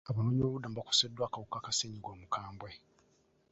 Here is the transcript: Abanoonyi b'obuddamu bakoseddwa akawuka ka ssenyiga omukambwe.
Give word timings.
Abanoonyi 0.09 0.41
b'obuddamu 0.43 0.75
bakoseddwa 0.77 1.23
akawuka 1.25 1.57
ka 1.65 1.71
ssenyiga 1.73 2.09
omukambwe. 2.15 2.71